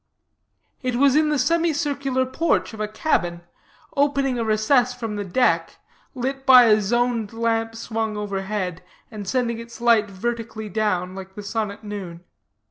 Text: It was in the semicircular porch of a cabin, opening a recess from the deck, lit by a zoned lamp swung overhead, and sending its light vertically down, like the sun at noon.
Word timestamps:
It 0.81 0.95
was 0.95 1.15
in 1.15 1.29
the 1.29 1.37
semicircular 1.37 2.25
porch 2.25 2.73
of 2.73 2.79
a 2.79 2.87
cabin, 2.87 3.41
opening 3.95 4.39
a 4.39 4.43
recess 4.43 4.95
from 4.95 5.15
the 5.15 5.23
deck, 5.23 5.75
lit 6.15 6.43
by 6.43 6.63
a 6.63 6.81
zoned 6.81 7.33
lamp 7.33 7.75
swung 7.75 8.17
overhead, 8.17 8.81
and 9.11 9.27
sending 9.27 9.59
its 9.59 9.79
light 9.79 10.09
vertically 10.09 10.69
down, 10.69 11.13
like 11.13 11.35
the 11.35 11.43
sun 11.43 11.69
at 11.69 11.83
noon. 11.83 12.23